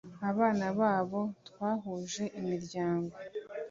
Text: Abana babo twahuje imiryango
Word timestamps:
Abana 0.29 0.65
babo 0.79 1.21
twahuje 1.47 2.23
imiryango 2.39 3.15